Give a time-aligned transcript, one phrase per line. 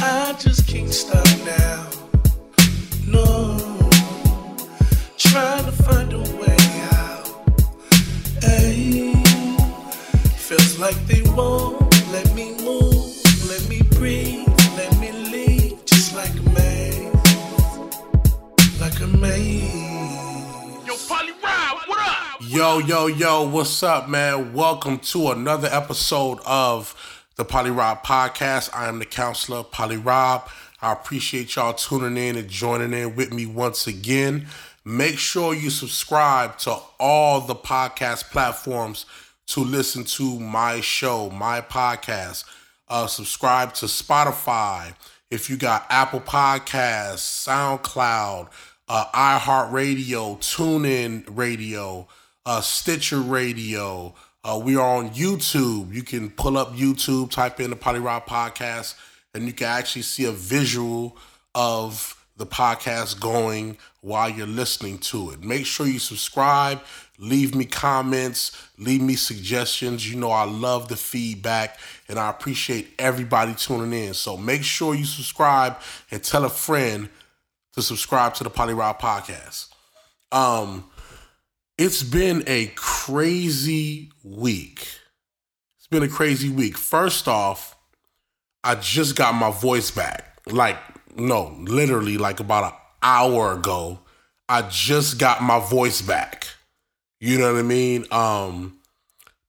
[0.00, 1.90] I just can't stop now.
[3.04, 3.58] No,
[5.16, 6.56] trying to find a way
[6.92, 7.28] out.
[8.40, 9.12] Hey,
[10.36, 11.80] feels like they won't
[12.12, 13.12] let me move,
[13.48, 17.12] let me breathe, let me leave, just like a maze,
[18.80, 19.74] like a maze.
[20.86, 22.40] Yo, Poly Rob, what up?
[22.40, 24.52] Yo, yo, yo, what's up, man?
[24.52, 26.94] Welcome to another episode of
[27.38, 28.68] the Poly Rob Podcast.
[28.74, 30.50] I am the counselor, Poly Rob.
[30.82, 34.48] I appreciate y'all tuning in and joining in with me once again.
[34.84, 39.06] Make sure you subscribe to all the podcast platforms
[39.46, 42.42] to listen to my show, my podcast.
[42.88, 44.94] Uh, subscribe to Spotify.
[45.30, 48.48] If you got Apple Podcasts, SoundCloud,
[48.88, 52.08] uh, iHeartRadio, TuneIn Radio,
[52.44, 54.16] uh, Stitcher Radio.
[54.48, 55.92] Uh, we are on YouTube.
[55.92, 58.94] You can pull up YouTube, type in the Poly Rob Podcast,
[59.34, 61.18] and you can actually see a visual
[61.54, 65.44] of the podcast going while you're listening to it.
[65.44, 66.80] Make sure you subscribe,
[67.18, 70.10] leave me comments, leave me suggestions.
[70.10, 71.78] You know, I love the feedback
[72.08, 74.14] and I appreciate everybody tuning in.
[74.14, 75.76] So make sure you subscribe
[76.10, 77.10] and tell a friend
[77.74, 79.68] to subscribe to the Poly Rob Podcast.
[80.32, 80.84] Um,
[81.78, 84.88] it's been a crazy week.
[85.78, 86.76] It's been a crazy week.
[86.76, 87.76] First off,
[88.64, 90.40] I just got my voice back.
[90.46, 90.76] Like,
[91.16, 94.00] no, literally, like about an hour ago,
[94.48, 96.48] I just got my voice back.
[97.20, 98.06] You know what I mean?
[98.10, 98.78] Um,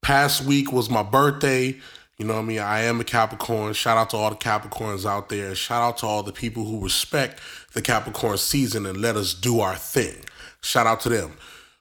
[0.03, 1.79] past week was my birthday.
[2.19, 2.59] You know what I mean?
[2.59, 3.73] I am a Capricorn.
[3.73, 5.55] Shout out to all the Capricorns out there.
[5.55, 7.39] Shout out to all the people who respect
[7.73, 10.25] the Capricorn season and let us do our thing.
[10.61, 11.33] Shout out to them.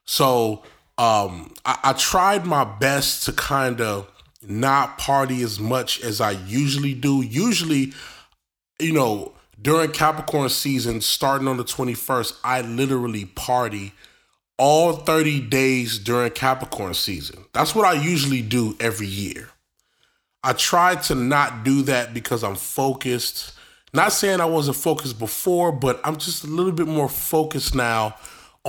[0.09, 0.63] So
[0.97, 4.11] um, I, I tried my best to kind of
[4.43, 7.21] not party as much as I usually do.
[7.21, 7.93] Usually,
[8.81, 13.93] you know, during Capricorn season, starting on the 21st, I literally party
[14.57, 17.45] all 30 days during Capricorn season.
[17.53, 19.51] That's what I usually do every year.
[20.43, 23.53] I tried to not do that because I'm focused.
[23.93, 28.17] Not saying I wasn't focused before, but I'm just a little bit more focused now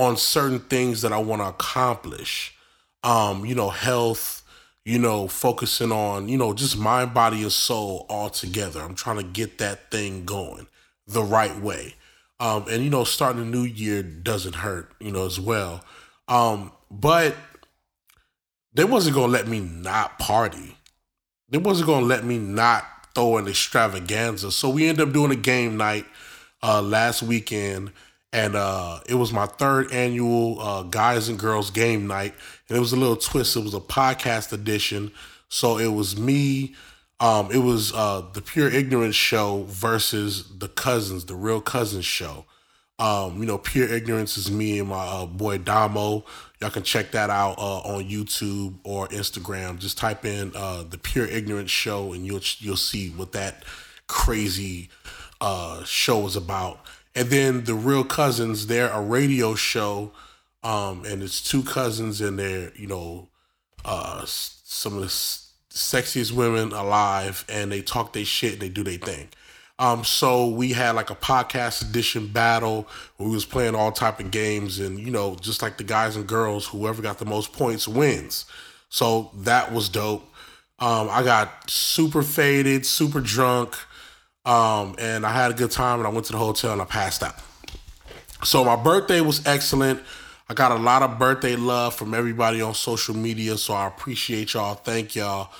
[0.00, 2.56] on certain things that I want to accomplish.
[3.04, 4.42] Um, you know, health,
[4.82, 8.80] you know, focusing on, you know, just mind, body, and soul all together.
[8.80, 10.66] I'm trying to get that thing going
[11.06, 11.96] the right way.
[12.40, 15.84] Um, and you know, starting a new year doesn't hurt, you know, as well.
[16.28, 17.36] Um, but
[18.72, 20.78] they wasn't gonna let me not party.
[21.50, 22.84] They wasn't gonna let me not
[23.14, 24.50] throw an extravaganza.
[24.50, 26.06] So we ended up doing a game night
[26.62, 27.92] uh last weekend
[28.32, 32.34] and uh, it was my third annual uh, guys and girls game night.
[32.68, 33.56] And it was a little twist.
[33.56, 35.10] It was a podcast edition.
[35.48, 36.74] So it was me
[37.20, 42.46] um, it was uh, the pure ignorance show versus the cousins the real cousins show.
[42.98, 46.24] Um, you know pure ignorance is me and my uh, boy damo.
[46.60, 49.78] Y'all can check that out uh, on youtube or instagram.
[49.78, 53.64] Just type in uh, the pure ignorance show and you'll you'll see what that
[54.06, 54.88] crazy
[55.84, 56.80] show is about
[57.14, 60.12] and then the real cousins they're a radio show
[60.62, 63.28] um and it's two cousins and they're you know
[63.84, 65.08] uh some of the
[65.70, 69.28] sexiest women alive and they talk their shit and they do their thing.
[69.78, 72.88] Um so we had like a podcast edition battle
[73.18, 76.26] we was playing all type of games and you know just like the guys and
[76.26, 78.44] girls whoever got the most points wins.
[78.88, 80.22] So that was dope.
[80.78, 83.76] Um i got super faded super drunk
[84.44, 86.84] um, and I had a good time and I went to the hotel and I
[86.84, 87.34] passed out.
[88.42, 90.00] So my birthday was excellent.
[90.48, 94.54] I got a lot of birthday love from everybody on social media, so I appreciate
[94.54, 94.74] y'all.
[94.74, 95.50] Thank y'all.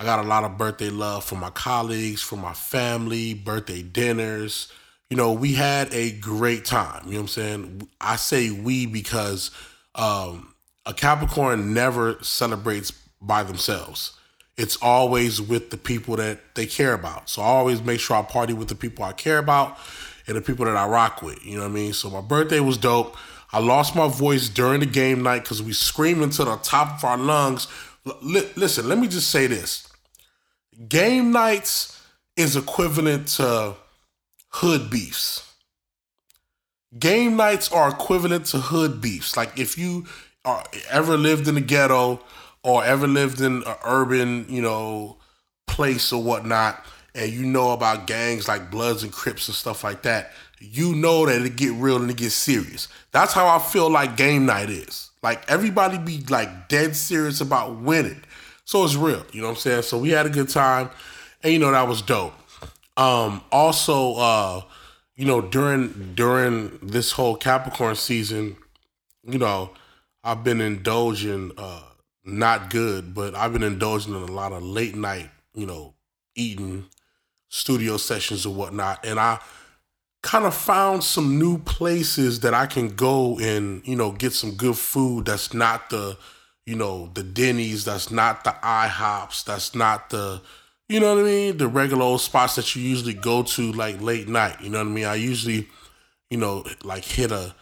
[0.00, 4.72] I got a lot of birthday love from my colleagues, from my family, birthday dinners.
[5.10, 7.02] You know, we had a great time.
[7.04, 7.88] You know what I'm saying?
[8.00, 9.50] I say we because
[9.94, 10.54] um,
[10.86, 14.18] a Capricorn never celebrates by themselves
[14.60, 17.30] it's always with the people that they care about.
[17.30, 19.78] So I always make sure I party with the people I care about
[20.26, 21.42] and the people that I rock with.
[21.46, 21.94] You know what I mean?
[21.94, 23.16] So my birthday was dope.
[23.52, 27.04] I lost my voice during the game night because we screamed into the top of
[27.04, 27.68] our lungs.
[28.06, 28.18] L-
[28.54, 29.88] listen, let me just say this:
[30.88, 31.98] game nights
[32.36, 33.76] is equivalent to
[34.50, 35.54] hood beefs.
[36.98, 39.38] Game nights are equivalent to hood beefs.
[39.38, 40.04] Like if you
[40.44, 42.20] are ever lived in the ghetto
[42.62, 45.16] or ever lived in an urban, you know,
[45.66, 46.84] place or whatnot,
[47.14, 51.26] and you know about gangs like Bloods and Crips and stuff like that, you know
[51.26, 52.88] that it get real and it get serious.
[53.12, 55.10] That's how I feel like game night is.
[55.22, 58.22] Like everybody be like dead serious about winning.
[58.64, 59.82] So it's real, you know what I'm saying?
[59.82, 60.90] So we had a good time,
[61.42, 62.34] and you know that was dope.
[62.96, 64.62] Um, also, uh,
[65.16, 68.56] you know, during during this whole Capricorn season,
[69.24, 69.70] you know,
[70.22, 71.82] I've been indulging uh
[72.30, 75.94] not good, but I've been indulging in a lot of late night, you know,
[76.34, 76.86] eating
[77.48, 79.04] studio sessions or whatnot.
[79.04, 79.38] And I
[80.22, 84.52] kind of found some new places that I can go and, you know, get some
[84.52, 86.16] good food that's not the,
[86.66, 90.40] you know, the Denny's, that's not the IHOPs, that's not the,
[90.88, 94.00] you know what I mean, the regular old spots that you usually go to like
[94.00, 94.60] late night.
[94.60, 95.04] You know what I mean?
[95.04, 95.68] I usually,
[96.30, 97.54] you know, like hit a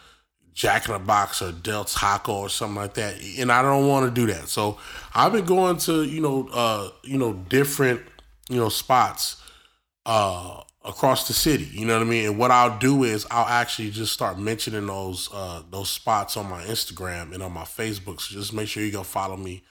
[0.58, 4.12] Jack in the Box or Del Taco or something like that, and I don't want
[4.12, 4.49] to do that.
[4.49, 4.76] So
[5.14, 8.00] I've been going to you know uh, you know different
[8.50, 9.40] you know spots
[10.05, 11.69] uh, across the city.
[11.70, 12.26] You know what I mean?
[12.26, 16.50] And what I'll do is I'll actually just start mentioning those uh, those spots on
[16.50, 18.20] my Instagram and on my Facebook.
[18.20, 19.62] So just make sure you go follow me.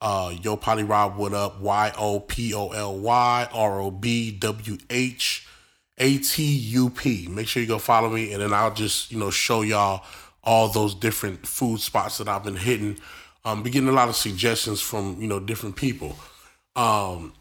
[0.00, 1.60] Uh, Yo Poly Rob, what up?
[1.60, 5.44] Y O P O L Y R O B W H
[5.98, 7.26] A T U P.
[7.26, 10.04] Make sure you go follow me, and then I'll just you know show y'all
[10.46, 12.98] all those different food spots that I've been hitting.
[13.44, 16.16] Um, be getting a lot of suggestions from you know different people.
[16.76, 17.34] Um,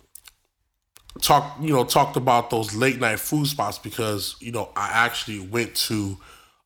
[1.22, 5.40] talk you know talked about those late night food spots because you know I actually
[5.40, 6.18] went to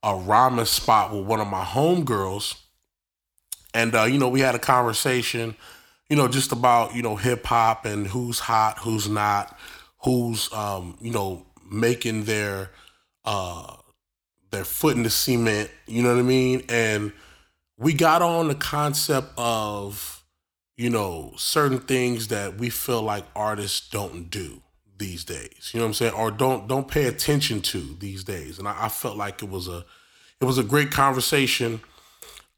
[0.02, 2.58] a ramen spot with one of my homegirls,
[3.74, 5.56] and uh, you know we had a conversation,
[6.10, 9.58] you know just about you know hip hop and who's hot, who's not,
[10.00, 12.72] who's um, you know making their
[13.26, 13.76] uh,
[14.52, 16.64] their foot in the cement, you know what I mean?
[16.70, 17.12] And
[17.78, 20.24] we got on the concept of,
[20.78, 24.62] you know, certain things that we feel like artists don't do
[24.98, 25.72] these days.
[25.74, 26.14] You know what I'm saying?
[26.14, 28.60] Or don't don't pay attention to these days.
[28.60, 29.86] And I, I felt like it was a
[30.42, 31.82] it was a great conversation.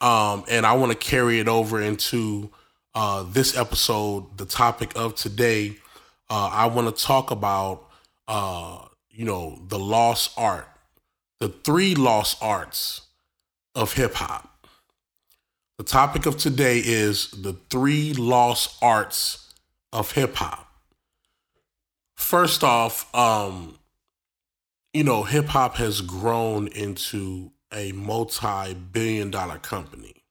[0.02, 2.50] Um, and I want to carry it over into
[2.96, 4.38] uh, this episode.
[4.38, 5.78] The topic of today,
[6.30, 7.88] uh, I want to talk about,
[8.28, 10.68] uh, you know, the lost art
[11.42, 13.02] the three lost arts
[13.74, 14.68] of hip hop.
[15.80, 19.52] The topic of today is the three lost arts
[19.92, 20.72] of hip hop.
[22.16, 23.80] First off, um,
[24.94, 30.24] you know, hip hop has grown into a multi billion dollar company.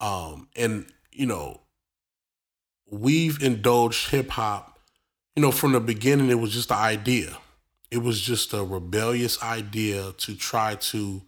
[0.00, 1.60] Um, and, you know,
[2.90, 4.80] we've indulged hip hop,
[5.36, 7.36] you know, from the beginning, it was just the idea
[7.90, 11.22] it was just a rebellious idea to try to,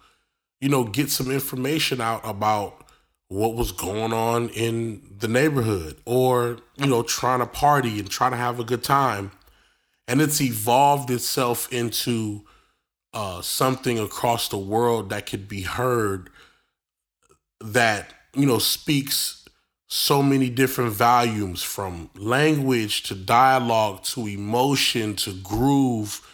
[0.60, 2.86] you know, get some information out about
[3.28, 8.30] what was going on in the neighborhood or, you know, trying to party and trying
[8.30, 9.32] to have a good time.
[10.06, 12.44] And it's evolved itself into
[13.14, 16.30] uh, something across the world that could be heard
[17.60, 19.46] that, you know, speaks
[19.88, 26.26] so many different volumes from language to dialogue to emotion to groove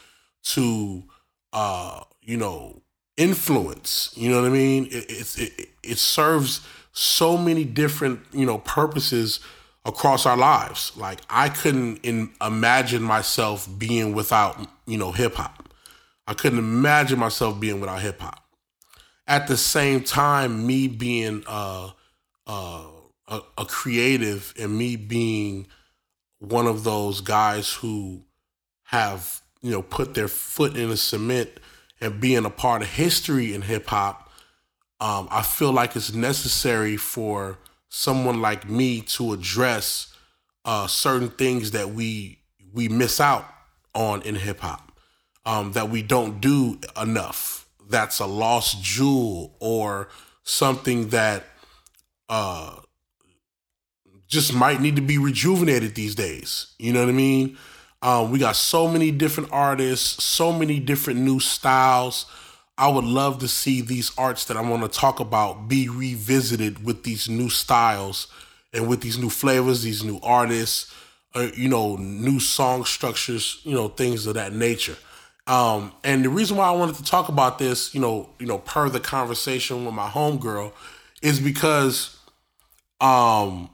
[0.45, 1.05] to
[1.53, 2.83] uh, you know
[3.17, 4.13] influence.
[4.17, 4.87] You know what I mean?
[4.91, 9.41] It, it it serves so many different you know purposes
[9.85, 10.93] across our lives.
[10.97, 15.69] Like I couldn't in, imagine myself being without you know hip hop.
[16.27, 18.45] I couldn't imagine myself being without hip hop.
[19.27, 21.91] At the same time, me being uh,
[22.47, 22.85] uh,
[23.27, 25.67] a, a creative and me being
[26.39, 28.23] one of those guys who
[28.85, 31.51] have you know, put their foot in the cement
[32.01, 34.31] and being a part of history in hip hop,
[35.01, 40.15] um, I feel like it's necessary for someone like me to address
[40.65, 42.39] uh, certain things that we
[42.73, 43.47] we miss out
[43.95, 44.93] on in hip hop,
[45.47, 47.67] um, that we don't do enough.
[47.89, 50.09] That's a lost jewel or
[50.43, 51.45] something that
[52.29, 52.77] uh,
[54.27, 56.75] just might need to be rejuvenated these days.
[56.79, 57.57] You know what I mean?
[58.01, 62.27] Um, we got so many different artists, so many different new styles.
[62.77, 66.85] I would love to see these arts that I want to talk about be revisited
[66.85, 68.29] with these new styles
[68.73, 70.95] and with these new flavors, these new artists,
[71.35, 74.97] uh, you know, new song structures, you know, things of that nature.
[75.49, 78.59] Um, and the reason why I wanted to talk about this, you know, you know,
[78.59, 80.73] per the conversation with my homegirl,
[81.23, 82.17] is because
[83.01, 83.71] um,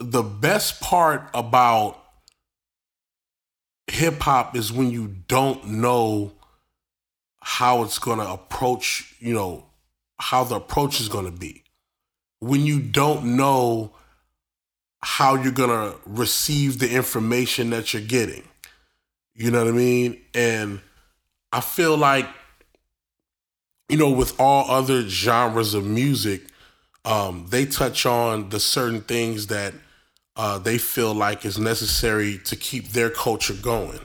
[0.00, 1.99] the best part about
[3.90, 6.32] hip hop is when you don't know
[7.42, 9.66] how it's going to approach, you know,
[10.18, 11.64] how the approach is going to be.
[12.40, 13.92] When you don't know
[15.02, 18.44] how you're going to receive the information that you're getting.
[19.34, 20.20] You know what I mean?
[20.34, 20.80] And
[21.52, 22.28] I feel like,
[23.88, 26.42] you know, with all other genres of music,
[27.04, 29.72] um, they touch on the certain things that
[30.40, 34.00] uh, they feel like is necessary to keep their culture going.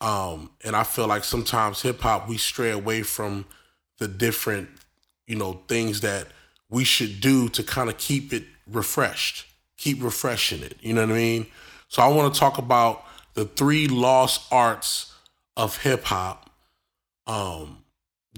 [0.00, 3.44] Um, and I feel like sometimes hip hop we stray away from
[3.98, 4.70] the different,
[5.26, 6.28] you know, things that
[6.70, 9.44] we should do to kind of keep it refreshed,
[9.76, 10.78] keep refreshing it.
[10.80, 11.46] You know what I mean?
[11.88, 13.04] So I want to talk about
[13.34, 15.12] the three lost arts
[15.58, 16.48] of hip hop
[17.26, 17.84] um,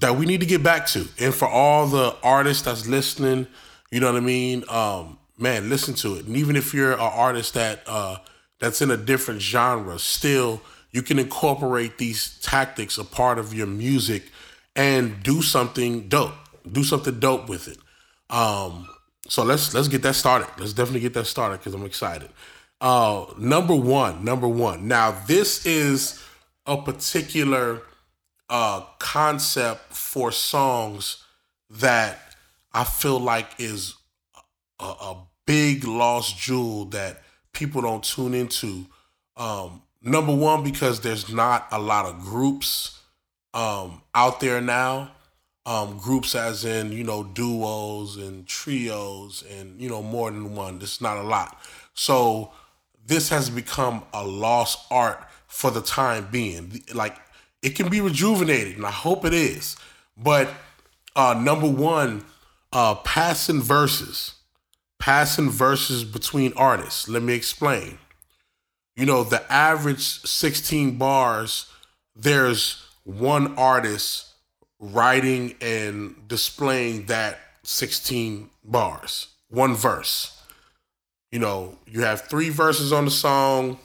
[0.00, 1.06] that we need to get back to.
[1.20, 3.46] And for all the artists that's listening,
[3.92, 4.64] you know what I mean?
[4.68, 6.26] Um, man, listen to it.
[6.26, 8.18] And even if you're an artist that uh,
[8.58, 13.66] that's in a different genre, still you can incorporate these tactics a part of your
[13.66, 14.24] music
[14.74, 16.34] and do something dope.
[16.70, 17.78] Do something dope with it.
[18.30, 18.88] Um,
[19.26, 20.48] so let's let's get that started.
[20.58, 22.30] Let's definitely get that started because I'm excited.
[22.80, 24.88] Uh, number one, number one.
[24.88, 26.22] Now this is
[26.66, 27.82] a particular
[28.48, 31.24] uh, concept for songs
[31.70, 32.18] that
[32.72, 33.94] I feel like is
[34.78, 35.16] a, a
[35.48, 37.22] big lost jewel that
[37.54, 38.84] people don't tune into.
[39.38, 43.00] Um, number one, because there's not a lot of groups
[43.54, 45.12] um, out there now.
[45.64, 50.78] Um, groups as in you know duos and trios and you know more than one.
[50.78, 51.58] There's not a lot.
[51.94, 52.52] So
[53.06, 56.82] this has become a lost art for the time being.
[56.94, 57.16] Like
[57.62, 59.76] it can be rejuvenated, and I hope it is.
[60.16, 60.48] But
[61.16, 62.24] uh, number one,
[62.72, 64.37] uh, passing verses,
[64.98, 67.08] passing verses between artists.
[67.08, 67.98] Let me explain.
[68.96, 71.70] You know, the average 16 bars,
[72.16, 74.26] there's one artist
[74.80, 80.40] writing and displaying that 16 bars, one verse.
[81.30, 83.78] You know, you have three verses on the song,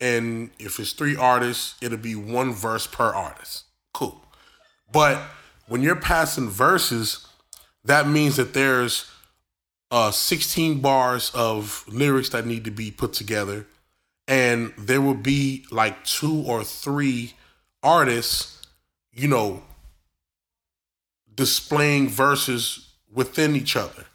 [0.00, 3.64] and if it's three artists, it'll be one verse per artist.
[3.92, 4.20] Cool.
[4.90, 5.22] But
[5.66, 7.26] when you're passing verses,
[7.84, 9.10] that means that there's
[9.92, 13.66] uh, 16 bars of lyrics that need to be put together,
[14.26, 17.34] and there will be like two or three
[17.84, 18.60] artists,
[19.12, 19.62] you know,
[21.32, 24.06] displaying verses within each other.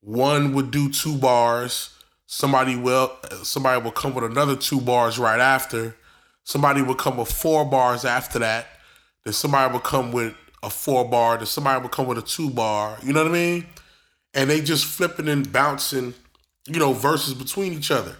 [0.00, 1.90] One would do two bars
[2.30, 3.10] Somebody will
[3.42, 5.96] somebody will come with another two bars right after.
[6.44, 8.66] Somebody will come with four bars after that.
[9.24, 11.38] Then somebody will come with a four bar.
[11.38, 12.98] Then somebody will come with a two bar.
[13.02, 13.66] You know what I mean?
[14.34, 16.14] And they just flipping and bouncing,
[16.66, 18.16] you know, verses between each other.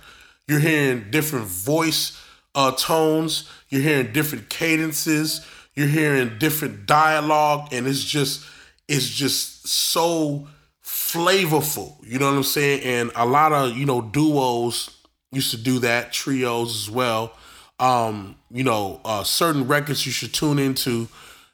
[0.47, 2.21] You're hearing different voice
[2.55, 3.49] uh, tones.
[3.69, 5.47] You're hearing different cadences.
[5.75, 8.45] You're hearing different dialogue, and it's just
[8.88, 10.49] it's just so
[10.83, 11.97] flavorful.
[12.03, 12.83] You know what I'm saying?
[12.83, 14.91] And a lot of, you know, duos
[15.31, 17.33] used to do that, trios as well.
[17.79, 21.09] Um, you know, uh, certain records you should tune into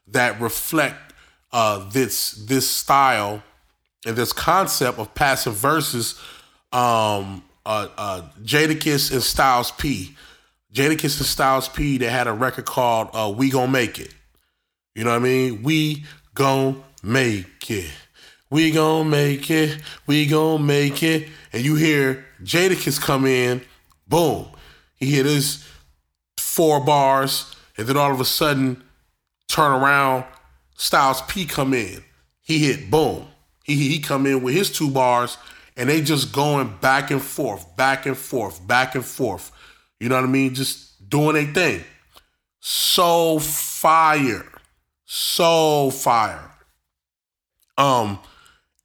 [0.09, 1.13] that reflect
[1.53, 3.43] uh, this this style
[4.05, 6.21] and this concept of passive verses.
[6.73, 10.15] Um, uh, uh, Jadakiss and Styles P.
[10.73, 11.99] Jadakiss and Styles P.
[11.99, 14.15] They had a record called uh, "We Gonna Make It."
[14.95, 15.63] You know what I mean?
[15.63, 17.91] We gonna make it.
[18.51, 19.81] We gonna make it.
[20.07, 21.29] We gonna make it.
[21.53, 23.63] And you hear Jadakiss come in,
[24.07, 24.47] boom.
[24.95, 25.67] He hit his
[26.37, 28.83] four bars, and then all of a sudden,
[29.49, 30.25] turn around,
[30.77, 32.05] Styles P come in.
[32.41, 33.27] He hit boom.
[33.65, 35.37] He he come in with his two bars,
[35.77, 39.51] and they just going back and forth, back and forth, back and forth.
[39.99, 40.55] You know what I mean?
[40.55, 41.83] Just doing a thing.
[42.61, 44.47] So fire.
[45.05, 46.51] So fire.
[47.77, 48.21] Um,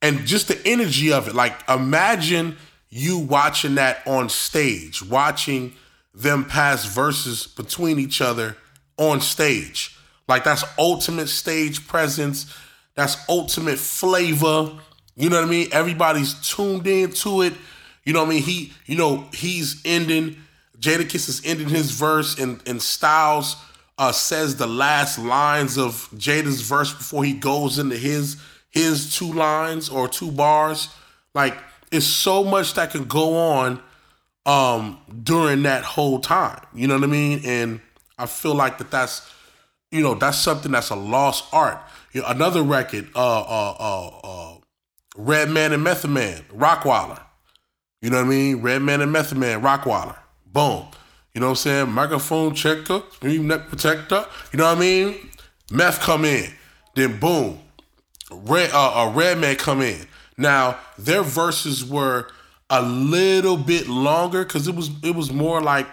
[0.02, 1.34] and just the energy of it.
[1.34, 2.56] Like imagine
[2.88, 5.74] you watching that on stage, watching
[6.14, 8.56] them pass verses between each other
[8.96, 9.96] on stage.
[10.28, 12.54] Like that's ultimate stage presence.
[12.94, 14.78] That's ultimate flavor.
[15.16, 15.68] You know what I mean?
[15.72, 17.54] Everybody's tuned into it.
[18.04, 18.42] You know what I mean?
[18.42, 20.36] He, you know, he's ending.
[20.78, 23.56] Jadakiss is ending his verse, and and Styles
[23.98, 28.38] uh, says the last lines of Jada's verse before he goes into his
[28.70, 30.88] his two lines or two bars.
[31.34, 31.56] Like
[31.92, 33.82] it's so much that can go on
[34.46, 36.60] um during that whole time.
[36.74, 37.42] You know what I mean?
[37.44, 37.80] And
[38.18, 39.30] I feel like that that's
[39.90, 41.78] you know that's something that's a lost art.
[42.12, 44.56] You know, another record, uh, uh, uh, uh,
[45.16, 47.20] Redman and Method Man, Rockwilder.
[48.02, 48.62] You know what I mean?
[48.62, 50.16] Redman and Method Man, Rockwilder.
[50.46, 50.86] Boom.
[51.34, 51.90] You know what I'm saying?
[51.90, 54.26] Microphone checker, neck protector.
[54.52, 55.30] You know what I mean?
[55.70, 56.50] Meth come in,
[56.96, 57.60] then boom,
[58.32, 60.06] Red uh, a Redman come in.
[60.36, 62.28] Now their verses were
[62.68, 65.86] a little bit longer because it was it was more like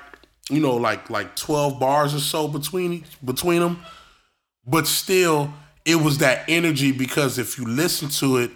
[0.49, 3.83] you know like like twelve bars or so between between them,
[4.65, 5.53] but still
[5.87, 8.51] it was that energy because if you listen to it,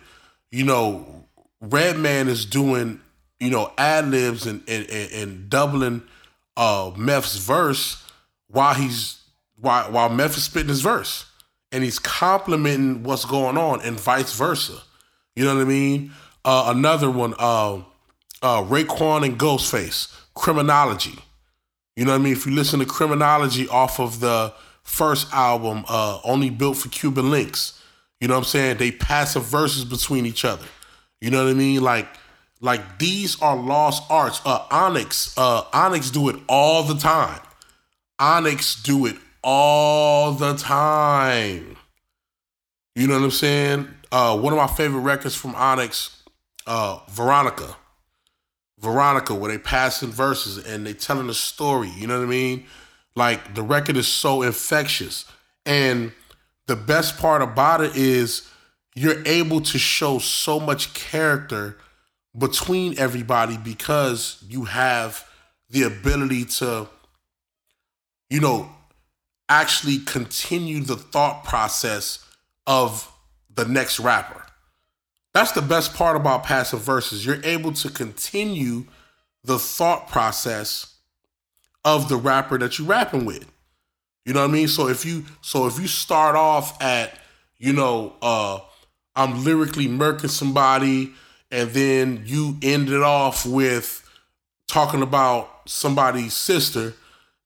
[0.52, 1.26] you know
[1.62, 3.00] Redman is doing
[3.40, 6.04] you know ad libs and, and and, doubling
[6.58, 8.04] uh Meth's verse
[8.48, 9.22] while he's
[9.56, 11.26] while while Meth is spitting his verse,
[11.72, 14.82] and he's complimenting what's going on, and vice versa.
[15.36, 16.12] You know what I mean?
[16.44, 17.76] Uh, another one, uh,
[18.42, 21.18] uh, Raekwon and Ghostface, Criminology.
[21.96, 22.34] You know what I mean?
[22.34, 27.32] If you listen to Criminology off of the first album, uh, Only Built for Cuban
[27.32, 27.82] Links,
[28.22, 28.78] you know what I'm saying?
[28.78, 30.66] They passive verses between each other.
[31.20, 31.82] You know what I mean?
[31.82, 32.08] Like,
[32.62, 34.40] like these are lost arts.
[34.46, 37.42] Uh, Onyx, uh, Onyx do it all the time.
[38.20, 41.78] Onyx do it all the time.
[42.96, 43.88] You know what I'm saying?
[44.12, 46.22] Uh, one of my favorite records from Onyx,
[46.68, 47.76] uh, Veronica.
[48.80, 51.90] Veronica, where they passing verses and they telling a story.
[51.90, 52.66] You know what I mean?
[53.16, 55.26] Like the record is so infectious.
[55.66, 56.12] And
[56.68, 58.50] the best part about it is
[58.96, 61.78] you're able to show so much character
[62.38, 65.28] between everybody because you have
[65.70, 66.88] the ability to,
[68.30, 68.70] you know,
[69.50, 72.26] actually continue the thought process
[72.66, 73.12] of
[73.54, 74.46] the next rapper.
[75.34, 77.26] That's the best part about passive verses.
[77.26, 78.86] You're able to continue
[79.44, 80.91] the thought process
[81.84, 83.50] of the rapper that you're rapping with.
[84.26, 84.68] You know what I mean?
[84.68, 87.18] So if you so if you start off at,
[87.58, 88.60] you know, uh
[89.16, 91.12] I'm lyrically murking somebody,
[91.50, 94.10] and then you end it off with
[94.68, 96.94] talking about somebody's sister,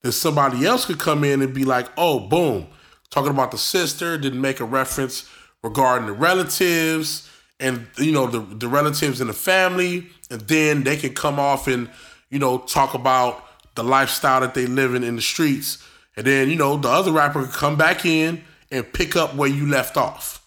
[0.02, 2.68] then somebody else could come in and be like, oh, boom,
[3.10, 5.28] talking about the sister, didn't make a reference
[5.64, 7.28] regarding the relatives
[7.58, 11.66] and you know the, the relatives in the family, and then they can come off
[11.66, 11.90] and,
[12.30, 13.45] you know, talk about
[13.76, 15.82] the lifestyle that they live in the streets.
[16.16, 19.48] And then, you know, the other rapper could come back in and pick up where
[19.48, 20.44] you left off.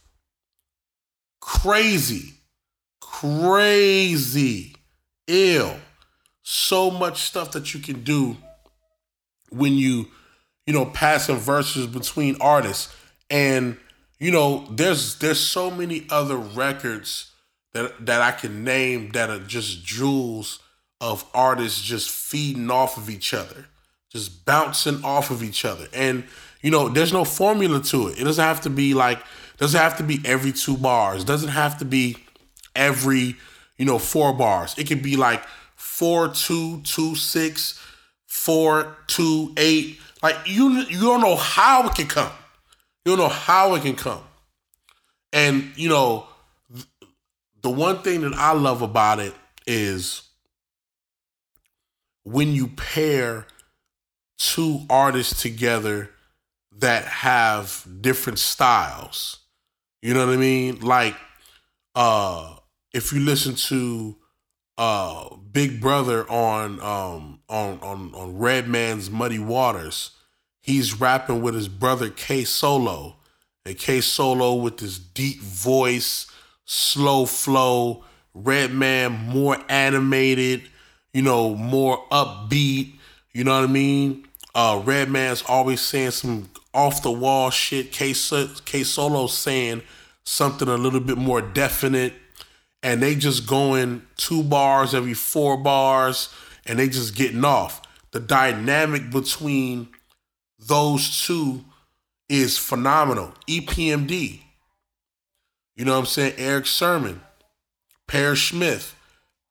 [1.40, 2.34] Crazy.
[3.00, 4.76] Crazy.
[5.28, 5.76] Ill.
[6.42, 8.38] So much stuff that you can do
[9.52, 10.08] when you,
[10.66, 12.94] you know, pass passing verses between artists.
[13.30, 13.78] And,
[14.20, 17.32] you know, there's there's so many other records
[17.74, 20.60] that that I can name that are just jewels
[21.02, 23.66] of artists just feeding off of each other,
[24.10, 25.88] just bouncing off of each other.
[25.94, 26.26] And,
[26.62, 28.20] you know, there's no formula to it.
[28.20, 29.20] It doesn't have to be like
[29.60, 31.26] doesn't have to be every two bars.
[31.26, 32.16] Doesn't have to be
[32.76, 33.36] every,
[33.78, 34.74] you know, four bars.
[34.78, 35.44] It could be like
[35.76, 37.80] four, two, two, six,
[38.26, 40.00] four, two, eight.
[40.24, 42.32] Like you you don't know how it can come.
[43.04, 44.24] You don't know how it can come.
[45.34, 46.28] And you know,
[47.62, 49.34] the one thing that I love about it
[49.68, 50.22] is
[52.32, 53.48] when you pair
[54.38, 56.12] two artists together
[56.72, 59.40] that have different styles
[60.02, 60.80] you know what I mean?
[60.80, 61.16] Like,
[61.96, 62.56] uh,
[62.94, 64.16] if you listen to
[64.78, 70.12] uh Big Brother on um on on on Redman's Muddy Waters,
[70.62, 73.18] he's rapping with his brother K Solo.
[73.66, 76.28] And K Solo with this deep voice,
[76.64, 80.64] slow flow, Redman more animated,
[81.14, 82.94] you know, more upbeat,
[83.34, 84.28] you know what I mean?
[84.56, 87.92] Uh Redman's always saying some off the wall shit.
[87.92, 89.82] K Solo saying
[90.24, 92.14] something a little bit more definite,
[92.84, 96.34] and they just going two bars every four bars,
[96.66, 97.82] and they just getting off.
[98.12, 99.90] The dynamic between
[100.60, 101.64] those two
[102.28, 103.34] is phenomenal.
[103.48, 104.42] EPMD,
[105.76, 106.34] you know what I'm saying?
[106.38, 107.22] Erick Sermon,
[108.08, 108.96] Parrish Smith,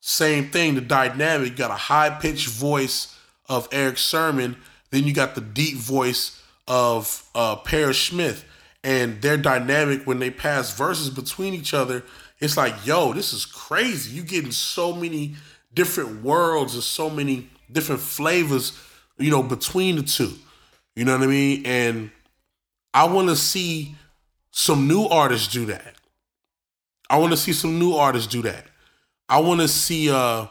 [0.09, 0.75] same thing.
[0.75, 3.15] The dynamic, you got a high pitched voice
[3.49, 4.57] of Erick Sermon,
[4.91, 8.45] then you got the deep voice of uh, Parrish Smith
[8.85, 12.05] and their dynamic when they pass verses between each other,
[12.39, 14.17] it's like, yo, this is crazy.
[14.17, 15.35] You getting so many
[15.75, 18.79] different worlds and so many different flavors,
[19.19, 20.33] you know, between the two.
[20.95, 21.67] You know what I mean?
[21.67, 22.11] And
[22.95, 23.95] I want to see
[24.53, 25.95] some new artists do that.
[27.11, 28.67] I want to see some new artists do that.
[29.29, 30.51] I want to see a, a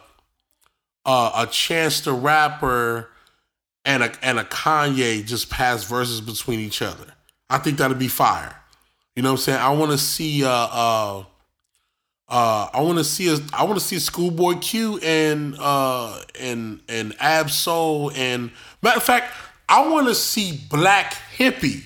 [1.05, 3.09] a Chance the Rapper
[3.85, 7.13] and a and a Kanye just pass verses between each other.
[7.49, 8.55] I think that'd be fire.
[9.15, 9.59] You know what I'm saying?
[9.59, 11.23] I want to see uh uh
[12.29, 16.81] uh I want to see a I want to see Schoolboy Q and uh and
[16.87, 18.51] and Ab-Soul and
[18.83, 19.33] matter of fact,
[19.67, 21.83] I want to see Black Hippy.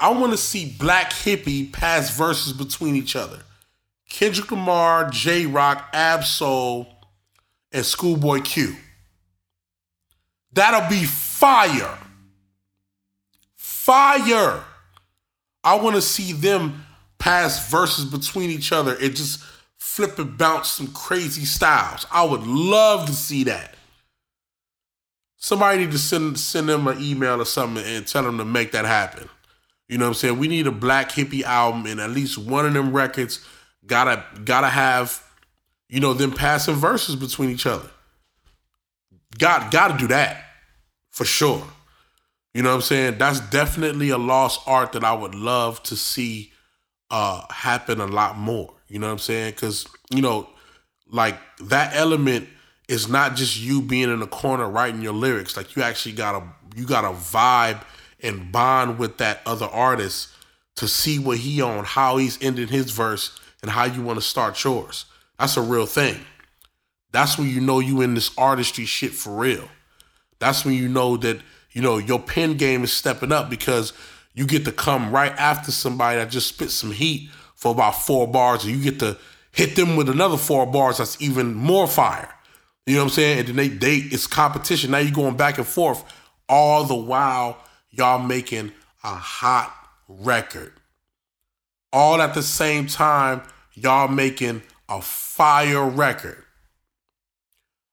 [0.00, 3.40] I want to see Black Hippy pass verses between each other.
[4.10, 6.86] Kendrick Lamar, Jay Rock, Ab-Soul,
[7.72, 8.76] and Schoolboy Q.
[10.52, 11.98] That'll be fire
[13.90, 14.62] fire.
[15.64, 16.86] I want to see them
[17.18, 19.42] pass verses between each other and just
[19.78, 22.06] flip and bounce some crazy styles.
[22.12, 23.74] I would love to see that.
[25.36, 28.72] somebody need to send send them an email or something and tell them to make
[28.72, 29.28] that happen.
[29.88, 30.38] You know what I'm saying?
[30.38, 33.44] We need a black hippy album and at least one of them records
[33.90, 35.22] gotta gotta have,
[35.88, 37.90] you know, them passing verses between each other.
[39.38, 40.42] Got gotta do that
[41.10, 41.62] for sure.
[42.54, 43.18] You know what I'm saying?
[43.18, 46.52] That's definitely a lost art that I would love to see
[47.10, 48.72] uh happen a lot more.
[48.88, 49.54] You know what I'm saying?
[49.54, 50.48] Cause, you know,
[51.08, 52.48] like that element
[52.88, 55.56] is not just you being in the corner writing your lyrics.
[55.56, 57.82] Like you actually gotta you gotta vibe
[58.22, 60.28] and bond with that other artist
[60.76, 64.24] to see what he on, how he's ending his verse, and how you want to
[64.24, 65.04] start yours.
[65.38, 66.20] That's a real thing.
[67.12, 69.68] That's when you know you in this artistry shit for real.
[70.38, 71.40] That's when you know that
[71.72, 73.92] you know your pen game is stepping up because
[74.34, 78.26] you get to come right after somebody that just spit some heat for about four
[78.26, 79.18] bars, and you get to
[79.52, 82.32] hit them with another four bars that's even more fire.
[82.86, 83.38] You know what I'm saying?
[83.40, 84.92] And then they they it's competition.
[84.92, 86.04] Now you're going back and forth,
[86.48, 87.58] all the while
[87.90, 88.72] y'all making
[89.04, 89.74] a hot
[90.08, 90.72] record.
[91.92, 93.42] All at the same time,
[93.74, 96.44] y'all making a fire record.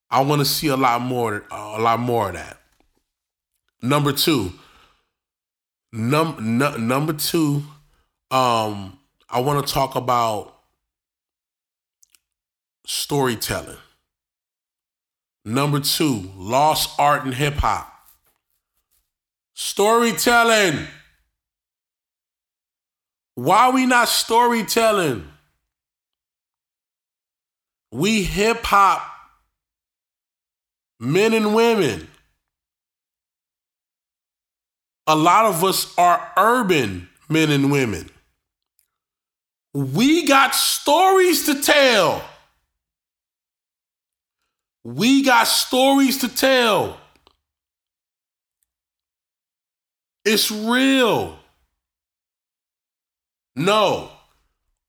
[0.10, 2.60] I want to see a lot more, a lot more of that.
[3.82, 4.54] Number two,
[5.92, 7.64] num, n- number two,
[8.32, 10.56] um, I want to talk about
[12.86, 13.78] storytelling.
[15.44, 17.94] Number two, lost art in hip hop.
[19.54, 20.88] Storytelling.
[23.38, 25.24] Why are we not storytelling?
[27.92, 29.08] We hip hop
[31.00, 32.08] men and women.
[35.06, 38.10] A lot of us are urban men and women.
[39.72, 42.24] We got stories to tell.
[44.84, 46.98] We got stories to tell.
[50.26, 51.38] It's real.
[53.58, 54.12] No,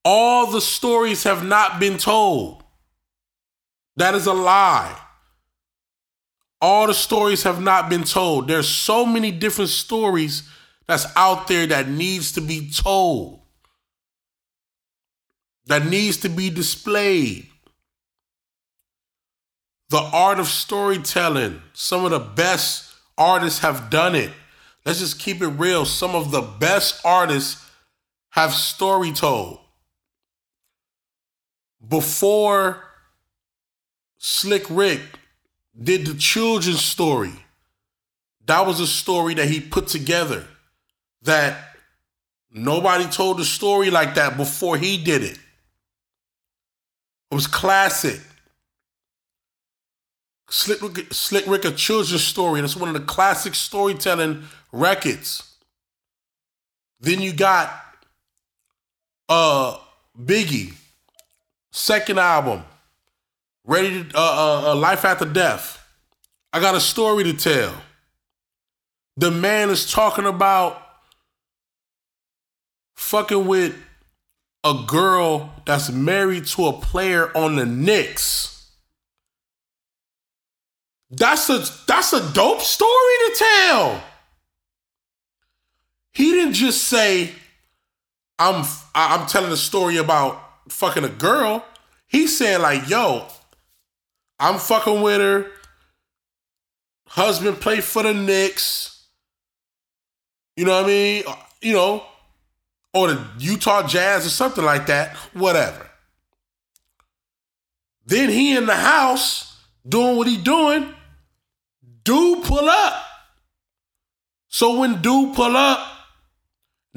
[0.05, 2.63] all the stories have not been told.
[3.97, 4.97] That is a lie.
[6.61, 8.47] All the stories have not been told.
[8.47, 10.49] There's so many different stories
[10.87, 13.41] that's out there that needs to be told.
[15.67, 17.49] That needs to be displayed
[19.91, 21.63] the art of storytelling.
[21.73, 24.31] Some of the best artists have done it.
[24.85, 25.87] Let's just keep it real.
[25.87, 27.68] Some of the best artists
[28.31, 29.61] have story told.
[31.87, 32.85] Before
[34.19, 35.01] Slick Rick
[35.81, 37.33] did the children's story,
[38.47, 40.45] that was a story that he put together
[41.23, 41.77] that
[42.51, 45.39] nobody told a story like that before he did it.
[47.31, 48.21] It was classic.
[50.51, 52.61] Slick Rick, Slick Rick, a children's story.
[52.61, 55.55] That's one of the classic storytelling records.
[57.01, 57.71] Then you got
[59.29, 59.79] uh
[60.21, 60.75] Biggie,
[61.71, 62.65] second album,
[63.65, 65.77] ready to uh, uh, uh, Life After Death.
[66.53, 67.75] I got a story to tell.
[69.17, 70.83] The man is talking about
[72.97, 73.77] fucking with
[74.65, 78.71] a girl that's married to a player on the Knicks.
[81.11, 84.03] That's a that's a dope story to tell.
[86.13, 87.33] He didn't just say,
[88.39, 91.65] "I'm I'm telling a story about fucking a girl."
[92.07, 93.27] He's saying like, "Yo,
[94.39, 95.51] I'm fucking with her.
[97.07, 99.07] Husband played for the Knicks.
[100.57, 101.25] You know what I mean?
[101.27, 102.05] Uh, you know,
[102.93, 105.17] or the Utah Jazz or something like that.
[105.33, 105.91] Whatever."
[108.07, 110.95] Then he in the house doing what he doing
[112.09, 113.05] Dude pull up.
[114.49, 115.79] So when dude pull up,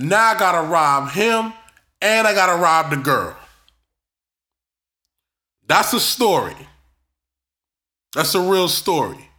[0.02, 1.54] now I gotta rob him
[2.02, 3.36] and I gotta rob the girl.
[5.68, 6.56] That's a story.
[8.14, 9.30] That's a real story.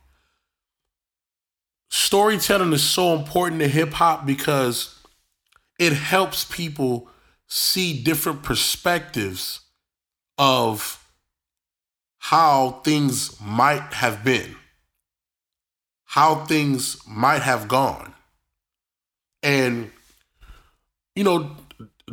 [1.90, 4.98] Storytelling is so important to hip hop because
[5.79, 7.09] it helps people
[7.48, 9.61] see different perspectives
[10.38, 10.98] of
[12.18, 14.57] how things might have been
[16.12, 18.12] how things might have gone.
[19.42, 19.90] And,
[21.16, 21.57] you know,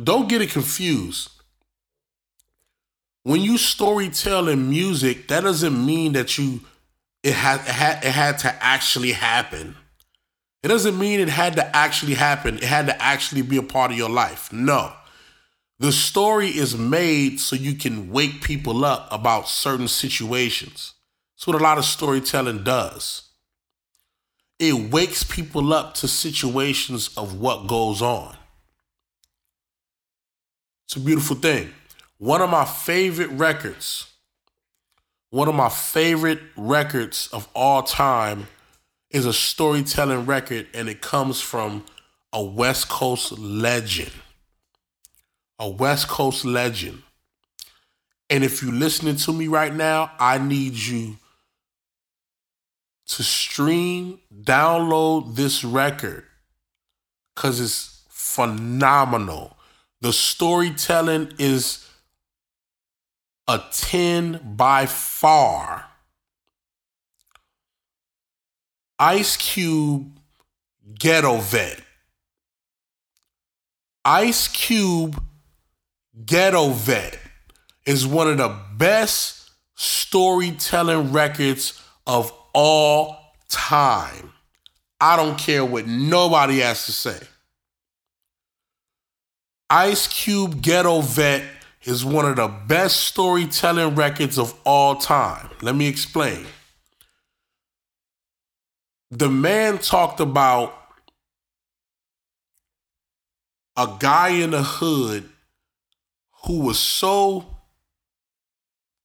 [0.02, 1.30] don't get it confused.
[3.24, 6.60] When you story tell in music, that doesn't mean that you
[7.22, 9.76] it had, it had it had to actually happen.
[10.62, 12.56] It doesn't mean it had to actually happen.
[12.58, 14.52] It had to actually be a part of your life.
[14.52, 14.92] No.
[15.78, 20.94] The story is made so you can wake people up about certain situations.
[21.36, 23.22] That's what a lot of storytelling does.
[24.58, 28.36] it wakes people up to situations of what goes on.
[30.90, 31.70] It's a beautiful thing.
[32.18, 34.10] One of my favorite records,
[35.30, 38.48] one of my favorite records of all time
[39.08, 41.84] is a storytelling record, and it comes from
[42.32, 44.10] a West Coast legend.
[45.60, 47.04] A West Coast legend.
[48.28, 51.18] And if you're listening to me right now, I need you
[53.06, 56.24] to stream, download this record
[57.36, 59.56] because it's phenomenal.
[60.00, 61.86] The storytelling is
[63.46, 65.86] a 10 by far.
[68.98, 70.18] Ice Cube
[70.98, 71.80] Ghetto Vet.
[74.04, 75.22] Ice Cube
[76.24, 77.18] Ghetto Vet
[77.84, 84.32] is one of the best storytelling records of all time.
[85.00, 87.18] I don't care what nobody has to say.
[89.70, 91.44] Ice Cube Ghetto Vet
[91.84, 95.48] is one of the best storytelling records of all time.
[95.62, 96.44] Let me explain.
[99.12, 100.74] The man talked about
[103.76, 105.28] a guy in the hood
[106.46, 107.46] who was so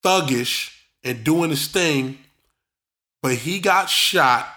[0.03, 2.17] thuggish and doing his thing,
[3.21, 4.47] but he got shot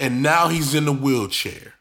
[0.00, 1.74] and now he's in the wheelchair.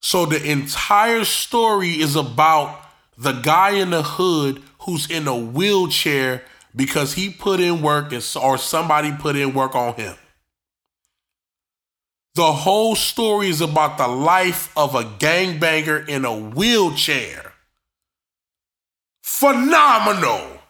[0.00, 2.80] So the entire story is about
[3.18, 6.42] the guy in the hood who's in a wheelchair
[6.74, 10.16] because he put in work or somebody put in work on him.
[12.34, 17.52] The whole story is about the life of a gangbanger in a wheelchair.
[19.22, 20.60] Phenomenal.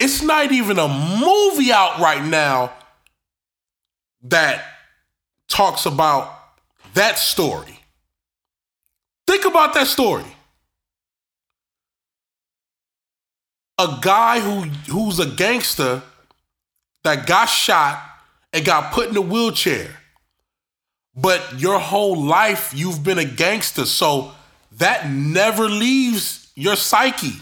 [0.00, 2.72] It's not even a movie out right now
[4.22, 4.77] that
[5.48, 6.38] talks about
[6.94, 7.80] that story.
[9.26, 10.24] Think about that story.
[13.78, 16.02] A guy who who's a gangster
[17.04, 18.02] that got shot
[18.52, 19.88] and got put in a wheelchair.
[21.14, 24.32] But your whole life you've been a gangster, so
[24.72, 27.36] that never leaves your psyche.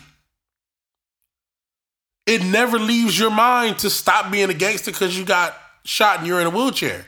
[2.26, 6.26] It never leaves your mind to stop being a gangster because you got shot and
[6.26, 7.06] you're in a wheelchair.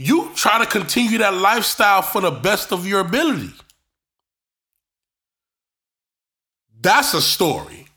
[0.00, 3.50] You try to continue that lifestyle for the best of your ability.
[6.80, 7.88] That's a story.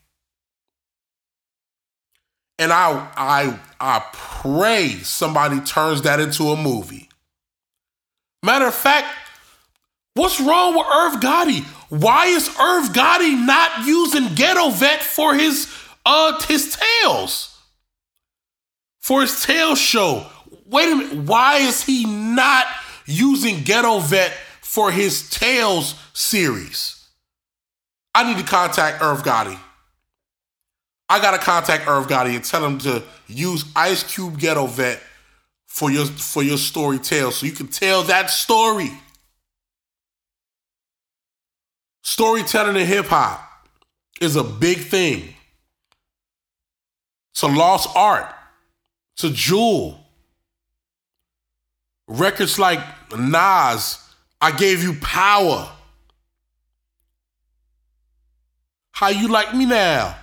[2.57, 7.07] And I I I pray somebody turns that into a movie.
[8.41, 9.05] Matter of fact,
[10.15, 11.63] what's wrong with Irv Gotti?
[11.89, 15.71] Why is Irv Gotti not using Ghetto Vet for his
[16.03, 17.55] uh his tales?
[19.01, 20.25] For his tail show.
[20.71, 22.65] Wait a minute, why is he not
[23.05, 24.31] using Ghetto Vet
[24.61, 27.09] for his Tales series?
[28.15, 29.59] I need to contact Irv Gotti.
[31.09, 35.01] I gotta contact Irv Gotti and tell him to use Ice Cube Ghetto Vet
[35.67, 38.91] for your for your story tale, so you can tell that story.
[42.03, 43.67] Storytelling in hip hop
[44.21, 45.33] is a big thing.
[47.33, 48.33] It's a lost art.
[49.15, 50.00] It's a jewel.
[52.11, 52.81] Records like
[53.17, 53.97] Nas,
[54.41, 55.71] I gave you power.
[58.91, 60.17] How you like me now?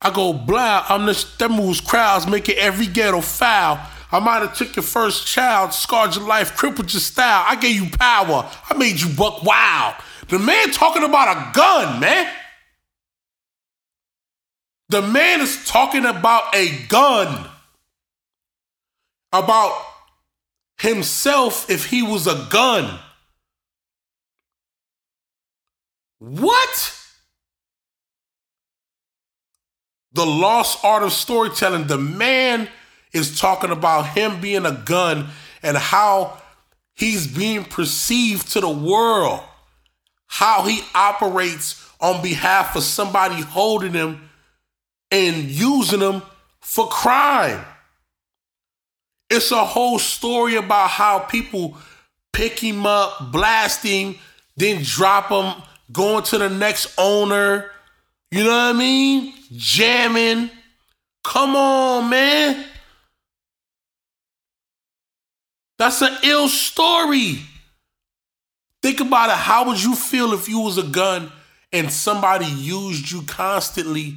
[0.00, 0.86] I go blind.
[0.88, 3.78] I'm the that moves crowds, making every ghetto foul.
[4.10, 7.44] I might have took your first child, scarred your life, crippled your style.
[7.46, 8.50] I gave you power.
[8.70, 9.96] I made you buck wild.
[10.28, 12.32] The man talking about a gun, man.
[14.88, 17.50] The man is talking about a gun.
[19.30, 19.74] About
[20.80, 22.98] himself if he was a gun.
[26.18, 26.94] What?
[30.12, 31.86] The lost art of storytelling.
[31.86, 32.68] The man
[33.12, 35.28] is talking about him being a gun
[35.62, 36.40] and how
[36.94, 39.40] he's being perceived to the world,
[40.26, 44.30] how he operates on behalf of somebody holding him
[45.10, 46.22] and using him
[46.60, 47.64] for crime.
[49.30, 51.76] It's a whole story about how people
[52.32, 54.16] pick him up, blast him,
[54.56, 55.62] then drop him,
[55.92, 57.70] going to the next owner.
[58.30, 59.34] You know what I mean?
[59.52, 60.50] Jamming.
[61.24, 62.64] Come on, man.
[65.78, 67.40] That's an ill story.
[68.82, 69.36] Think about it.
[69.36, 71.30] How would you feel if you was a gun
[71.72, 74.16] and somebody used you constantly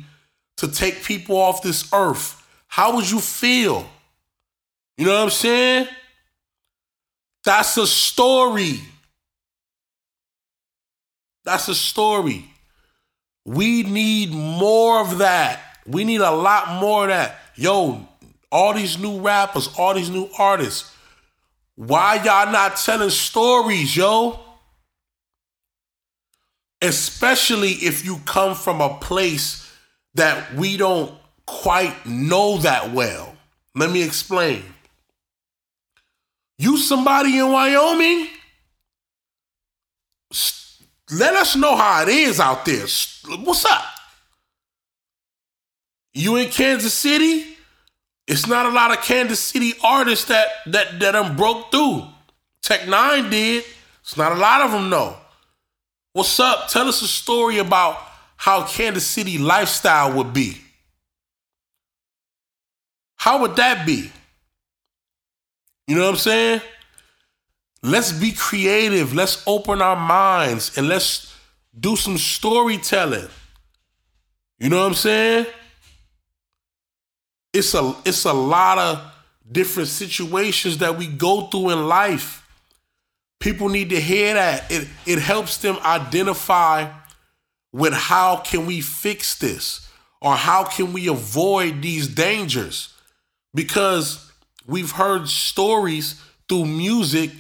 [0.57, 2.37] to take people off this earth?
[2.67, 3.85] How would you feel?
[5.01, 5.87] You know what I'm saying?
[7.43, 8.81] That's a story.
[11.43, 12.45] That's a story.
[13.43, 15.59] We need more of that.
[15.87, 17.39] We need a lot more of that.
[17.55, 18.07] Yo,
[18.51, 20.95] all these new rappers, all these new artists,
[21.73, 24.39] why y'all not telling stories, yo?
[26.79, 29.67] Especially if you come from a place
[30.13, 31.11] that we don't
[31.47, 33.35] quite know that well.
[33.73, 34.63] Let me explain.
[36.61, 38.27] You somebody in Wyoming?
[41.11, 42.85] Let us know how it is out there.
[43.39, 43.83] What's up?
[46.13, 47.57] You in Kansas City?
[48.27, 52.05] It's not a lot of Kansas City artists that that that I'm broke through.
[52.61, 53.65] Tech N9ne did.
[54.01, 55.17] It's not a lot of them though.
[56.13, 56.67] What's up?
[56.67, 57.97] Tell us a story about
[58.37, 60.59] how Kansas City lifestyle would be.
[63.15, 64.11] How would that be?
[65.91, 66.61] You know what I'm saying?
[67.83, 69.13] Let's be creative.
[69.13, 71.35] Let's open our minds and let's
[71.77, 73.27] do some storytelling.
[74.57, 75.47] You know what I'm saying?
[77.51, 79.11] It's a it's a lot of
[79.51, 82.47] different situations that we go through in life.
[83.41, 84.71] People need to hear that.
[84.71, 86.89] It it helps them identify
[87.73, 89.89] with how can we fix this
[90.21, 92.93] or how can we avoid these dangers?
[93.53, 94.30] Because
[94.67, 97.31] we've heard stories through music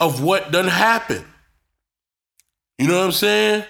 [0.00, 1.24] of what done happen.
[2.78, 3.64] You know what I'm saying?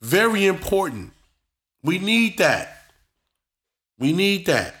[0.00, 1.12] Very important.
[1.82, 2.92] We need that.
[3.98, 4.74] We need that.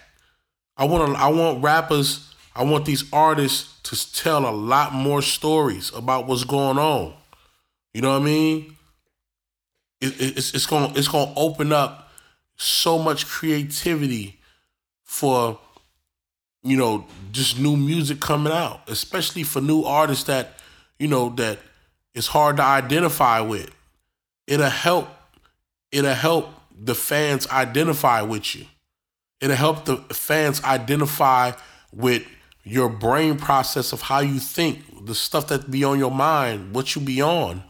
[0.76, 5.22] I want to, I want rappers, I want these artists to tell a lot more
[5.22, 7.14] stories about what's going on.
[7.92, 8.76] You know what I mean?
[10.00, 12.12] It, it, it's it's going it's going to open up
[12.56, 14.37] so much creativity
[15.08, 15.58] for
[16.62, 20.58] you know just new music coming out, especially for new artists that
[20.98, 21.58] you know that
[22.14, 23.70] it's hard to identify with.
[24.46, 25.08] It'll help.
[25.90, 28.66] It'll help the fans identify with you.
[29.40, 31.52] It'll help the fans identify
[31.90, 32.24] with
[32.62, 36.94] your brain process of how you think, the stuff that be on your mind, what
[36.94, 37.64] you be on.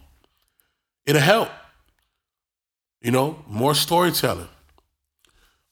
[1.07, 1.51] It'll help.
[3.01, 4.48] You know, more storytelling.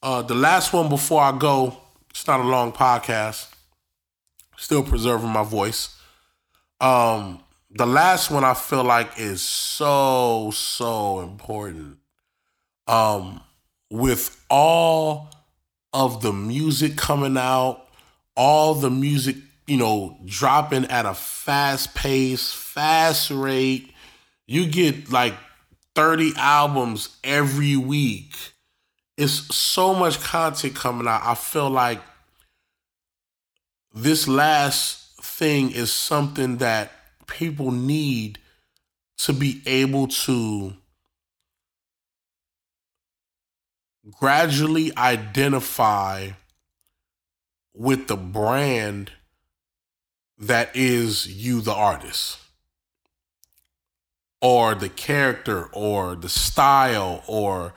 [0.01, 1.75] Uh, the last one before I go,
[2.09, 3.49] it's not a long podcast.
[4.55, 5.95] Still preserving my voice.
[6.79, 11.97] Um, the last one I feel like is so, so important.
[12.87, 13.41] Um,
[13.89, 15.29] with all
[15.93, 17.87] of the music coming out,
[18.35, 23.91] all the music, you know, dropping at a fast pace, fast rate.
[24.45, 25.33] You get like
[25.95, 28.35] 30 albums every week.
[29.17, 31.21] It's so much content coming out.
[31.23, 31.99] I feel like
[33.93, 36.91] this last thing is something that
[37.25, 38.37] people need
[39.17, 40.73] to be able to
[44.19, 46.29] gradually identify
[47.73, 49.11] with the brand
[50.37, 52.37] that is you, the artist,
[54.41, 57.73] or the character, or the style, or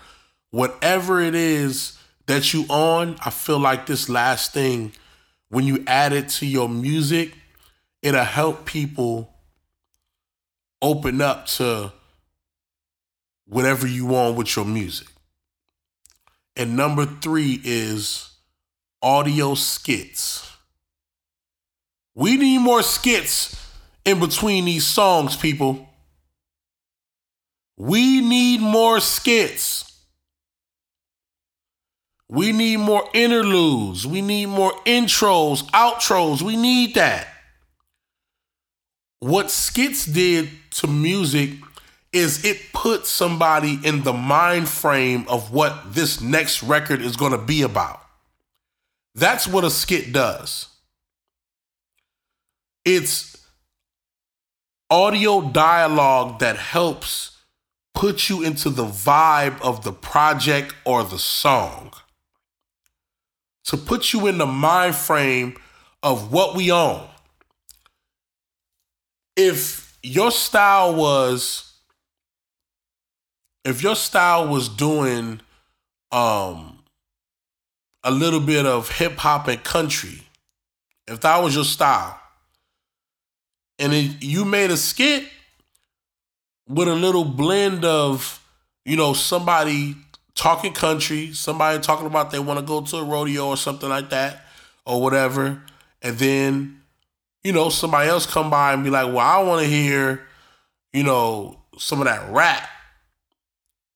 [0.50, 3.16] whatever it is that you on.
[3.24, 4.92] I feel like this last thing,
[5.48, 7.34] when you add it to your music,
[8.02, 9.34] it'll help people
[10.82, 11.92] open up to
[13.46, 15.08] whatever you want with your music.
[16.56, 18.30] And number three is
[19.02, 20.50] audio skits.
[22.14, 23.56] We need more skits
[24.04, 25.88] in between these songs, people.
[27.76, 29.89] We need more skits.
[32.30, 34.06] We need more interludes.
[34.06, 36.42] We need more intros, outros.
[36.42, 37.26] We need that.
[39.18, 41.50] What skits did to music
[42.12, 47.32] is it put somebody in the mind frame of what this next record is going
[47.32, 48.00] to be about.
[49.16, 50.68] That's what a skit does.
[52.84, 53.44] It's
[54.88, 57.38] audio dialogue that helps
[57.92, 61.92] put you into the vibe of the project or the song.
[63.70, 65.56] To put you in the mind frame
[66.02, 67.06] of what we own.
[69.36, 71.72] If your style was
[73.64, 75.40] if your style was doing
[76.10, 76.82] um
[78.02, 80.22] a little bit of hip hop and country,
[81.06, 82.18] if that was your style,
[83.78, 85.28] and it, you made a skit
[86.66, 88.44] with a little blend of,
[88.84, 89.94] you know, somebody
[90.34, 94.10] talking country, somebody talking about they want to go to a rodeo or something like
[94.10, 94.44] that
[94.84, 95.62] or whatever,
[96.02, 96.80] and then
[97.42, 100.26] you know somebody else come by and be like, "Well, I want to hear,
[100.92, 102.68] you know, some of that rap."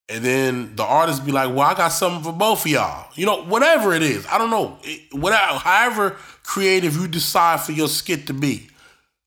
[0.08, 3.26] And then the artist be like, "Well, I got something for both of y'all." You
[3.26, 7.88] know, whatever it is, I don't know, it, whatever, however creative you decide for your
[7.88, 8.68] skit to be,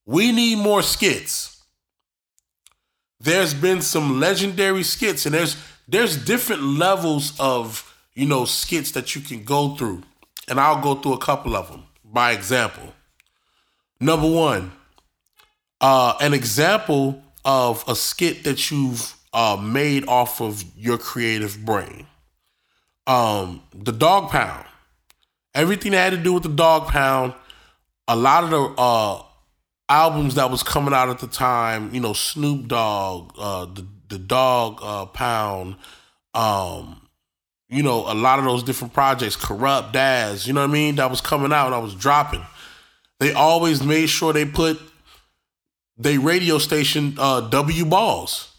[0.06, 1.58] we need more skits.
[3.20, 9.16] There's been some legendary skits, and there's there's different levels of you know skits that
[9.16, 10.04] you can go through,
[10.48, 12.94] and I'll go through a couple of them by example.
[14.00, 14.72] Number one,
[15.82, 22.08] uh, an example of a skit that you've uh, made off of your creative brain.
[23.06, 24.66] Um, the Dog Pound.
[25.56, 27.34] Everything that had to do with the Dog Pound.
[28.08, 29.24] A lot of the uh,
[29.90, 34.20] albums that was coming out at the time, you know, Snoop Dogg, uh, the the
[34.20, 35.76] Dog uh, Pound,
[36.34, 37.02] um,
[37.70, 40.96] you know, a lot of those different projects, Kurupt Daz, you know what I mean,
[40.96, 42.46] that was coming out, I was dropping.
[43.20, 44.80] They always made sure they put
[45.98, 48.54] they radio station uh, W Balls.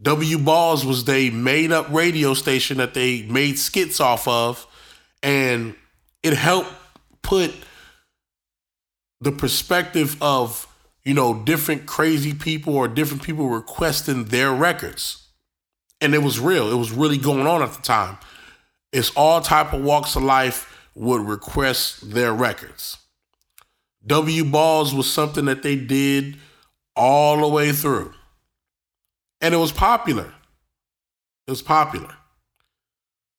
[0.00, 4.66] W Balls was they made up radio station that they made skits off of,
[5.22, 5.74] and
[6.22, 6.72] it helped
[7.22, 7.52] put
[9.20, 10.66] the perspective of
[11.04, 15.28] you know different crazy people or different people requesting their records.
[16.00, 16.70] And it was real.
[16.70, 18.16] It was really going on at the time.
[18.92, 22.96] It's all type of walks of life would request their records.
[24.06, 26.36] W balls was something that they did
[26.96, 28.12] all the way through.
[29.40, 30.32] And it was popular.
[31.46, 32.14] It was popular.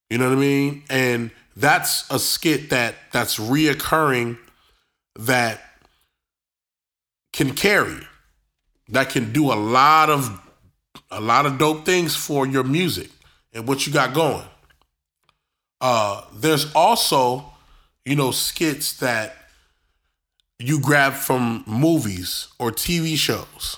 [0.10, 0.84] You know what i mean?
[0.90, 4.38] And that's a skit that that's reoccurring
[5.18, 5.62] that
[7.32, 8.08] can carry,
[8.90, 10.40] that can do a lot of
[11.10, 13.10] a lot of dope things for your music
[13.54, 14.46] and what you got going.
[15.80, 17.46] Uh, there's also,
[18.06, 19.36] you know, skits that
[20.60, 23.78] you grab from movies or TV shows.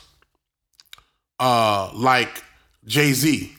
[1.40, 2.44] Uh, like
[2.86, 3.54] Jay Z.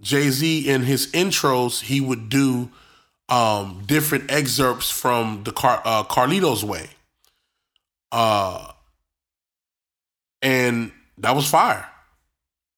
[0.00, 2.70] Jay Z in his intros, he would do
[3.28, 6.88] um, different excerpts from the Car- uh, Carlito's Way.
[8.12, 8.72] Uh,
[10.42, 11.86] and that was fire.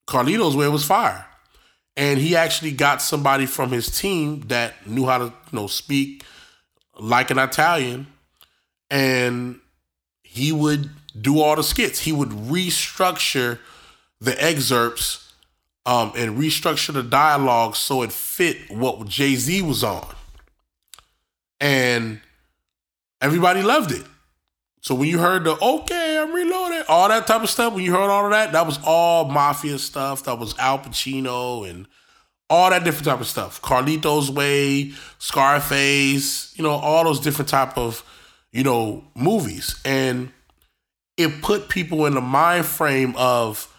[0.06, 1.26] Carlito's way was fire.
[1.96, 6.24] And he actually got somebody from his team that knew how to, you know, speak
[6.98, 8.06] like an Italian.
[8.90, 9.61] And
[10.22, 10.90] he would
[11.20, 12.00] do all the skits.
[12.00, 13.58] He would restructure
[14.20, 15.32] the excerpts
[15.86, 20.06] um, and restructure the dialogue so it fit what Jay Z was on.
[21.61, 22.20] And
[23.20, 24.04] everybody loved it.
[24.80, 26.19] So when you heard the okay,
[26.80, 29.26] I'm all that type of stuff, when you heard all of that, that was all
[29.26, 30.24] mafia stuff.
[30.24, 31.86] That was Al Pacino and
[32.48, 33.62] all that different type of stuff.
[33.62, 38.04] Carlito's Way, Scarface, you know, all those different type of,
[38.52, 39.80] you know, movies.
[39.84, 40.30] And
[41.16, 43.72] it put people in the mind frame of,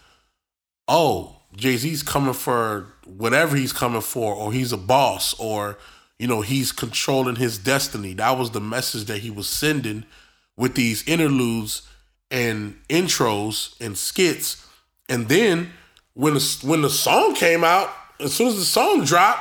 [0.88, 5.76] oh, Jay-Z's coming for whatever he's coming for, or he's a boss, or,
[6.18, 8.14] you know, he's controlling his destiny.
[8.14, 10.04] That was the message that he was sending
[10.56, 11.82] with these interludes
[12.32, 14.66] and intros and skits.
[15.08, 15.70] And then
[16.14, 19.40] when the, when the song came out, as soon as the song dropped,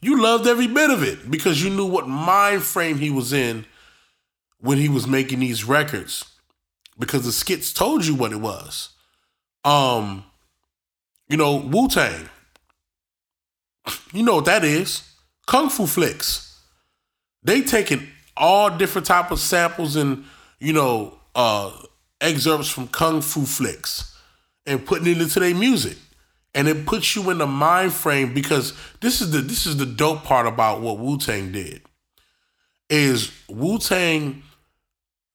[0.00, 3.66] you loved every bit of it because you knew what mind frame he was in
[4.60, 6.24] when he was making these records
[6.98, 8.90] because the skits told you what it was.
[9.64, 10.24] Um,
[11.28, 12.28] you know, Wu Tang.
[14.12, 15.02] You know what that is?
[15.46, 16.60] Kung Fu flicks.
[17.42, 18.06] They taking
[18.36, 20.24] all different type of samples and
[20.60, 21.72] you know, uh,
[22.20, 24.16] excerpts from kung fu flicks
[24.66, 25.96] and putting it into their music.
[26.54, 29.86] And it puts you in the mind frame because this is the this is the
[29.86, 31.82] dope part about what Wu Tang did.
[32.88, 34.42] Is Wu Tang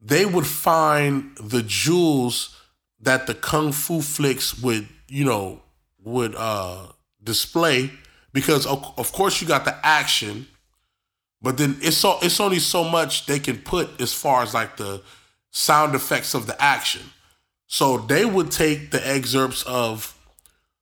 [0.02, 2.56] they would find the jewels
[3.00, 5.62] that the kung fu flicks would, you know,
[6.04, 6.88] would uh
[7.24, 7.90] display
[8.34, 10.46] because of, of course you got the action
[11.42, 14.78] but then it's so it's only so much they can put as far as like
[14.78, 15.02] the
[15.56, 17.01] sound effects of the action.
[17.68, 20.18] So they would take the excerpts of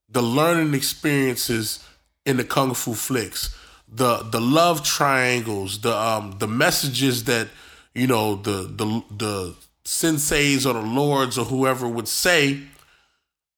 [0.09, 1.87] the learning experiences
[2.25, 3.55] in the kung fu flicks,
[3.87, 7.49] the the love triangles, the um the messages that
[7.93, 9.55] you know the the the
[9.85, 12.59] senseis or the lords or whoever would say,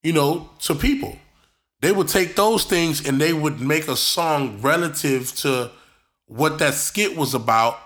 [0.02, 1.16] you know, to people.
[1.80, 5.70] They would take those things and they would make a song relative to
[6.26, 7.78] what that skit was about,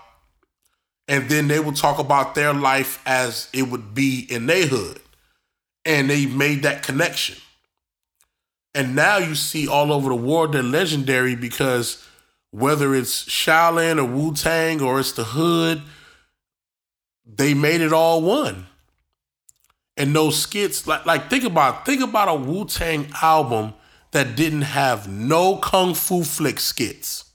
[1.11, 5.01] and then they would talk about their life as it would be in their hood,
[5.83, 7.35] and they made that connection.
[8.73, 12.01] And now you see all over the world they're legendary because
[12.51, 15.81] whether it's Shaolin or Wu Tang or it's the Hood,
[17.25, 18.67] they made it all one.
[19.97, 23.73] And those skits, like like think about think about a Wu Tang album
[24.11, 27.30] that didn't have no kung fu flick skits.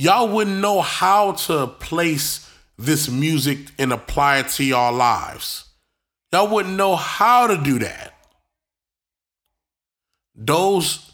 [0.00, 5.66] Y'all wouldn't know how to place this music and apply it to y'all lives.
[6.32, 8.14] Y'all wouldn't know how to do that.
[10.34, 11.12] Those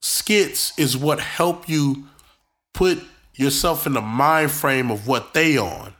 [0.00, 2.06] skits is what help you
[2.72, 3.04] put
[3.34, 5.92] yourself in the mind frame of what they on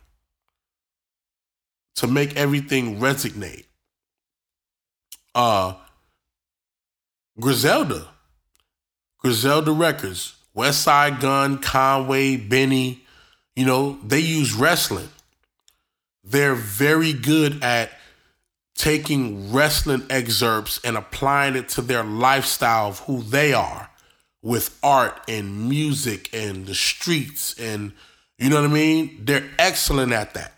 [1.97, 3.67] to make everything resonate.
[5.35, 5.75] Uh
[7.39, 8.09] Griselda.
[9.19, 13.03] Griselda Records, Westside Gun, Conway, Benny,
[13.55, 15.09] you know, they use wrestling.
[16.25, 17.91] They're very good at
[18.75, 23.91] taking wrestling excerpts and applying it to their lifestyle of who they are
[24.43, 27.93] with art and music and the streets and
[28.39, 29.23] you know what I mean?
[29.25, 30.53] They're excellent at that.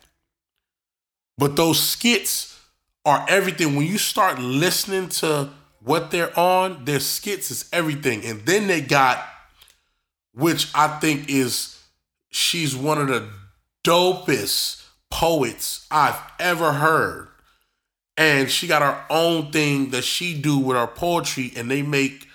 [1.37, 2.61] But those skits
[3.05, 3.77] are everything.
[3.77, 8.25] When you start listening to what they're on, their skits is everything.
[8.25, 9.25] And then they got,
[10.39, 11.83] which I think is,
[12.31, 13.29] she's one of the
[13.85, 17.29] dopest poets I've ever heard.
[18.17, 22.29] And she got her own thing that she do with her poetry, and they make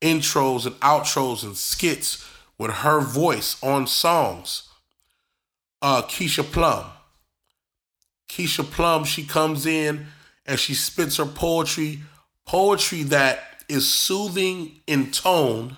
[0.00, 2.24] intros and outros and skits
[2.58, 4.68] with her voice on songs.
[5.82, 6.84] Uh, Keisha Plum.
[8.28, 10.06] Keisha Plum, she comes in
[10.46, 12.00] and she spits her poetry,
[12.46, 15.76] poetry that is soothing in tone,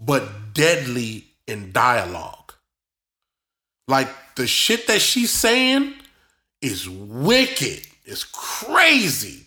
[0.00, 2.54] but deadly in dialogue.
[3.86, 5.94] Like the shit that she's saying
[6.62, 9.46] is wicked, it's crazy,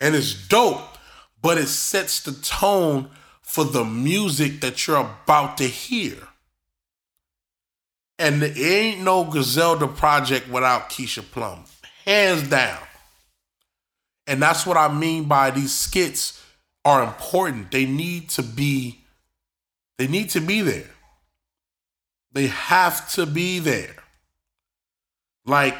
[0.00, 0.98] and it's dope,
[1.40, 3.10] but it sets the tone
[3.40, 6.16] for the music that you're about to hear.
[8.18, 11.64] And there ain't no Griselda project without Keisha Plum,
[12.04, 12.78] hands down.
[14.26, 16.40] And that's what I mean by these skits
[16.84, 17.70] are important.
[17.72, 19.01] They need to be,
[20.02, 20.90] they need to be there.
[22.32, 23.94] They have to be there.
[25.46, 25.76] Like,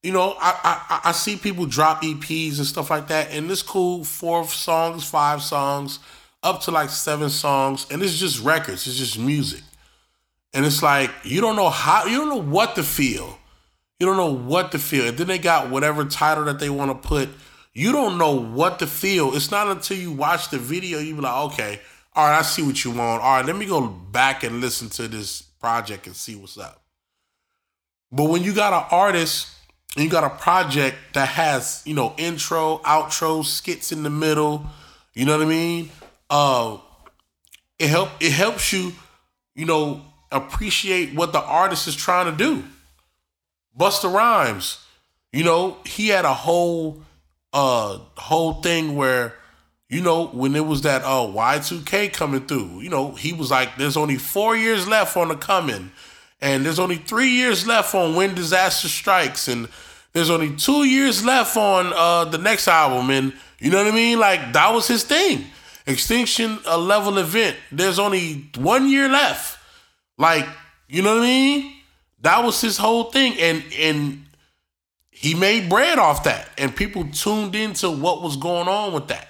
[0.00, 3.62] you know, I, I I see people drop EPs and stuff like that, and this
[3.62, 4.04] cool.
[4.04, 5.98] Four songs, five songs,
[6.44, 8.86] up to like seven songs, and it's just records.
[8.86, 9.62] It's just music.
[10.54, 13.40] And it's like you don't know how you don't know what to feel.
[13.98, 15.08] You don't know what to feel.
[15.08, 17.28] And then they got whatever title that they want to put.
[17.74, 19.34] You don't know what to feel.
[19.34, 21.80] It's not until you watch the video you be like, okay,
[22.18, 23.22] all right, I see what you want.
[23.22, 26.82] All right, let me go back and listen to this project and see what's up.
[28.10, 29.48] But when you got an artist
[29.94, 34.66] and you got a project that has, you know, intro, outro, skits in the middle,
[35.14, 35.90] you know what I mean?
[36.28, 36.78] Uh
[37.78, 38.94] it help it helps you,
[39.54, 40.02] you know,
[40.32, 42.64] appreciate what the artist is trying to do.
[43.78, 44.84] Busta Rhymes,
[45.32, 47.00] you know, he had a whole
[47.52, 49.34] uh whole thing where
[49.88, 53.76] you know when it was that uh Y2K coming through, you know, he was like
[53.76, 55.90] there's only 4 years left on the coming
[56.40, 59.68] and there's only 3 years left on when disaster strikes and
[60.12, 63.94] there's only 2 years left on uh the next album and you know what I
[63.94, 64.18] mean?
[64.18, 65.44] Like that was his thing.
[65.86, 67.56] Extinction a level event.
[67.72, 69.58] There's only 1 year left
[70.18, 70.46] like,
[70.88, 71.72] you know what I mean?
[72.22, 73.38] That was his whole thing.
[73.38, 74.26] And and
[75.10, 76.48] he made bread off that.
[76.58, 79.27] And people tuned into what was going on with that.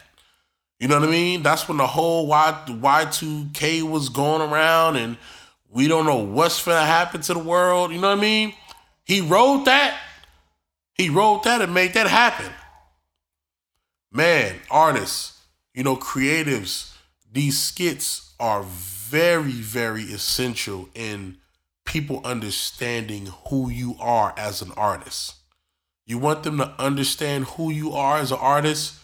[0.79, 1.43] You know what I mean?
[1.43, 5.17] That's when the whole Y Y2K was going around and
[5.71, 7.93] we don't know what's gonna happen to the world.
[7.93, 8.55] You know what I mean?
[9.05, 9.99] He wrote that.
[10.95, 12.53] He wrote that and made that happen.
[14.13, 15.41] Man, artists,
[15.75, 16.93] you know, creatives,
[17.31, 21.39] these skits are very, very essential in
[21.85, 25.35] people understanding who you are as an artist.
[26.05, 28.95] You want them to understand who you are as an artist,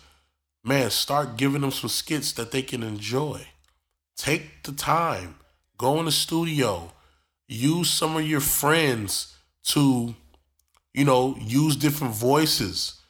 [0.65, 3.47] man, start giving them some skits that they can enjoy.
[4.17, 5.37] Take the time,
[5.77, 6.93] go in the studio,
[7.47, 10.15] use some of your friends to,
[10.95, 13.01] you know, use different voices.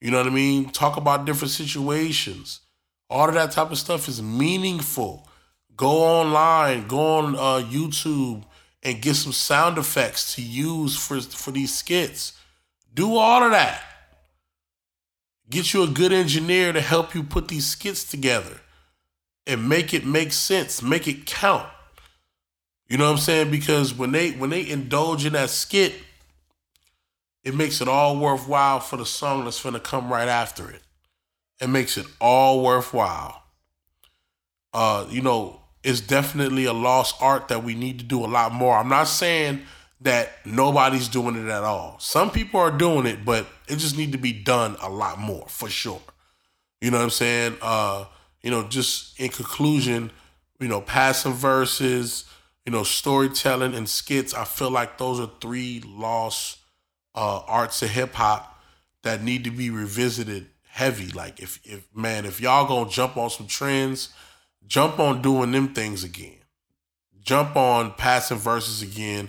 [0.00, 0.70] You know what I mean?
[0.70, 2.60] Talk about different situations.
[3.08, 5.28] All of that type of stuff is meaningful.
[5.76, 8.44] Go online, go on uh, YouTube,
[8.82, 12.34] and get some sound effects to use for for these skits.
[12.94, 13.82] Do all of that.
[15.50, 18.60] Get you a good engineer to help you put these skits together
[19.46, 21.68] and make it make sense, make it count.
[22.88, 23.50] You know what I'm saying?
[23.50, 25.94] Because when they when they indulge in that skit,
[27.44, 30.82] it makes it all worthwhile for the song that's gonna come right after it.
[31.60, 33.42] it makes it all worthwhile.
[34.72, 38.52] Uh, you know, it's definitely a lost art that we need to do a lot
[38.52, 38.76] more.
[38.76, 39.62] I'm not saying
[40.00, 41.96] that nobody's doing it at all.
[41.98, 45.46] Some people are doing it, but it just need to be done a lot more
[45.48, 46.00] for sure.
[46.80, 47.56] You know what I'm saying?
[47.60, 48.06] Uh,
[48.42, 50.10] you know, just in conclusion,
[50.58, 52.24] you know, passing verses,
[52.64, 54.32] you know, storytelling and skits.
[54.32, 56.58] I feel like those are three lost
[57.14, 58.58] uh, arts of hip hop
[59.02, 61.08] that need to be revisited heavy.
[61.08, 64.10] Like if if man, if y'all gonna jump on some trends,
[64.66, 66.36] jump on doing them things again.
[67.22, 69.28] Jump on passing verses again.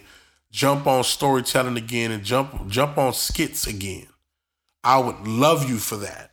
[0.52, 4.08] Jump on storytelling again, and jump jump on skits again.
[4.84, 6.32] I would love you for that.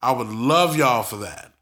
[0.00, 1.52] I would love y'all for that.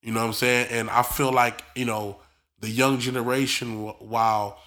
[0.00, 0.68] You know what I'm saying?
[0.70, 2.20] And I feel like you know
[2.60, 4.58] the young generation, while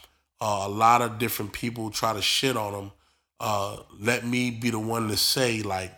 [0.41, 2.91] uh, a lot of different people try to shit on them,
[3.39, 5.93] uh, let me be the one to say like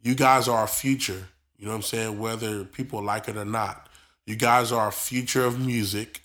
[0.00, 1.28] you guys are our future.
[1.56, 2.18] You know what I'm saying?
[2.20, 3.88] Whether people like it or not,
[4.26, 6.22] you guys are our future of music,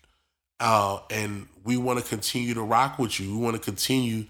[0.59, 3.37] uh, and we want to continue to rock with you.
[3.37, 4.25] We want to continue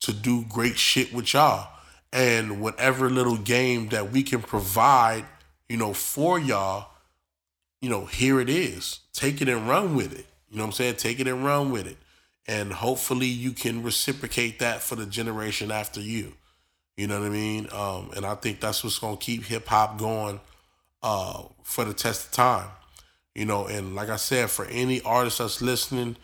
[0.00, 1.68] to do great shit with y'all,
[2.12, 5.24] and whatever little game that we can provide,
[5.68, 6.90] you know, for y'all,
[7.80, 9.00] you know, here it is.
[9.12, 10.26] Take it and run with it.
[10.50, 10.96] You know what I'm saying?
[10.96, 11.96] Take it and run with it,
[12.46, 16.34] and hopefully you can reciprocate that for the generation after you.
[16.96, 17.68] You know what I mean?
[17.72, 20.40] Um, and I think that's what's gonna keep hip hop going
[21.02, 22.68] uh, for the test of time.
[23.34, 26.16] You know, and like I said, for any artist that's listening,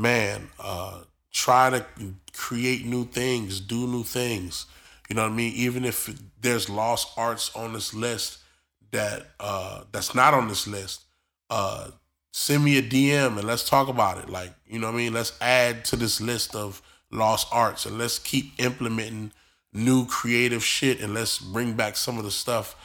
[0.00, 1.84] man, uh, try to
[2.32, 4.66] create new things, do new things.
[5.08, 5.52] You know what I mean?
[5.54, 6.08] Even if
[6.40, 8.38] there's lost arts on this list
[8.92, 11.04] that uh, that's not on this list,
[11.50, 11.88] uh,
[12.32, 14.30] send me a DM and let's talk about it.
[14.30, 15.12] Like, you know what I mean?
[15.12, 16.80] Let's add to this list of
[17.10, 19.32] lost arts and let's keep implementing
[19.72, 22.76] new creative shit and let's bring back some of the stuff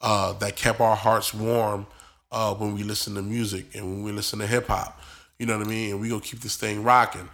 [0.00, 1.86] uh, that kept our hearts warm
[2.32, 5.00] uh, when we listen to music and when we listen to hip hop.
[5.40, 5.92] You know what I mean?
[5.92, 7.26] And we gonna keep this thing rocking.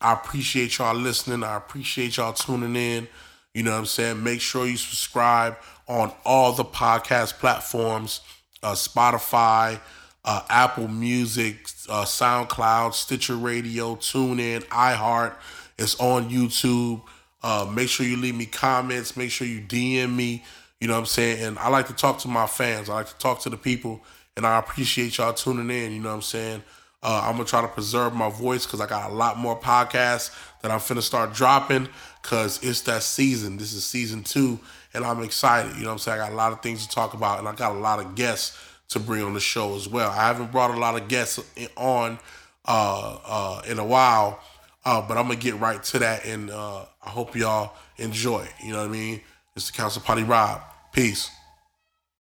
[0.00, 1.44] I appreciate y'all listening.
[1.44, 3.06] I appreciate y'all tuning in.
[3.54, 4.22] You know what I'm saying?
[4.24, 8.20] Make sure you subscribe on all the podcast platforms,
[8.64, 9.78] uh, Spotify,
[10.24, 15.36] uh, Apple Music, uh, SoundCloud, Stitcher Radio, TuneIn, iHeart.
[15.78, 17.00] It's on YouTube.
[17.44, 19.16] Uh, make sure you leave me comments.
[19.16, 20.42] Make sure you DM me.
[20.80, 21.44] You know what I'm saying?
[21.44, 22.90] And I like to talk to my fans.
[22.90, 24.00] I like to talk to the people,
[24.36, 25.92] and I appreciate y'all tuning in.
[25.92, 26.64] You know what I'm saying?
[27.06, 30.36] Uh, I'm gonna try to preserve my voice because I got a lot more podcasts
[30.60, 31.88] that I'm finna start dropping
[32.20, 33.56] because it's that season.
[33.56, 34.58] This is season two,
[34.92, 35.76] and I'm excited.
[35.76, 36.20] You know what I'm saying?
[36.20, 38.16] I got a lot of things to talk about, and I got a lot of
[38.16, 40.10] guests to bring on the show as well.
[40.10, 41.40] I haven't brought a lot of guests
[41.76, 42.18] on
[42.66, 44.42] uh, uh, in a while
[44.86, 48.46] uh, but I'm gonna get right to that, and uh, I hope y'all enjoy.
[48.62, 49.20] You know what I mean?
[49.56, 50.62] It's the Council Poly Rob.
[50.92, 51.28] Peace.